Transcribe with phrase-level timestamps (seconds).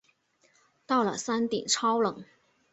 [0.87, 2.25] 到了山顶超冷